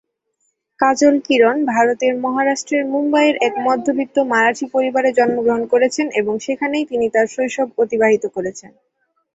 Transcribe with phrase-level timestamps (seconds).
[0.79, 7.27] কাজল কিরণ ভারতের মহারাষ্ট্রের মুম্বইয়ের এক মধ্যবিত্ত মারাঠি পরিবারে জন্মগ্রহণ করেছেন এবং সেখানেই তিনি তাঁর
[7.35, 8.71] শৈশব অতিবাহিত করেছেন।